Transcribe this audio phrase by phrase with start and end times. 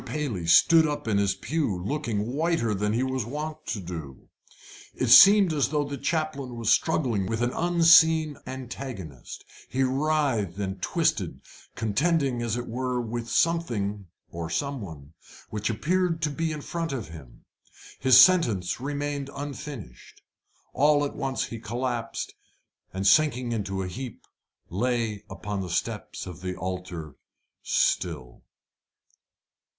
[0.03, 4.29] Paley stood up in his pew, looking whiter than he was wont to do.
[4.95, 9.45] It seemed as though the chaplain was struggling with an unseen antagonist.
[9.69, 11.41] He writhed and twisted,
[11.75, 15.13] contending, as it were, with something or some one
[15.51, 17.45] which appeared to be in front of him.
[17.99, 20.23] His sentence remained unfinished.
[20.73, 22.33] All at once he collapsed,
[22.91, 24.25] and, sinking into a heap,
[24.67, 27.17] lay upon the steps of the altar
[27.61, 28.41] still.